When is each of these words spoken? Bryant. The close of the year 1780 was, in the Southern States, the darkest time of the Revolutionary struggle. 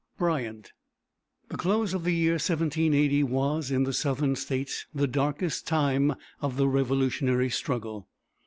Bryant. 0.17 0.73
The 1.49 1.57
close 1.57 1.93
of 1.93 2.05
the 2.05 2.11
year 2.15 2.31
1780 2.39 3.21
was, 3.21 3.69
in 3.69 3.83
the 3.83 3.93
Southern 3.93 4.35
States, 4.35 4.87
the 4.95 5.05
darkest 5.05 5.67
time 5.67 6.15
of 6.41 6.57
the 6.57 6.67
Revolutionary 6.67 7.51
struggle. 7.51 8.07